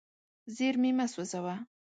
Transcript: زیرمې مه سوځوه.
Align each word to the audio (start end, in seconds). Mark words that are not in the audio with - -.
زیرمې 0.55 0.91
مه 0.97 1.05
سوځوه. 1.13 1.55